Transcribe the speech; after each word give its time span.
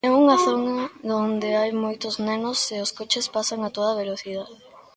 É 0.07 0.09
unha 0.21 0.35
zona 0.47 0.75
onde 1.25 1.49
hai 1.59 1.71
moitos 1.83 2.15
nenos 2.27 2.59
e 2.75 2.77
os 2.85 2.91
coches 2.97 3.31
pasan 3.35 3.59
a 3.67 3.73
toda 3.77 3.99
velocidade. 4.03 4.55